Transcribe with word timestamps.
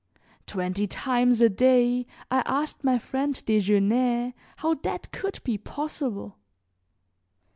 Twenty 0.47 0.87
times 0.87 1.41
a 1.41 1.47
day 1.49 2.07
I 2.31 2.39
asked 2.47 2.83
my 2.83 2.97
friend 2.97 3.35
Desgenais 3.45 4.33
how 4.55 4.73
that 4.73 5.11
could 5.11 5.39
be 5.43 5.59
possible. 5.59 6.39